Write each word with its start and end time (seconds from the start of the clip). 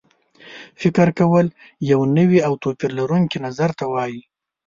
فکر 0.81 1.07
کول 1.19 1.45
یو 1.91 1.99
نوي 2.17 2.39
او 2.47 2.53
توپیر 2.61 2.91
لرونکي 2.99 3.37
نظر 3.45 3.69
ته 3.79 3.85
وایي. 3.93 4.21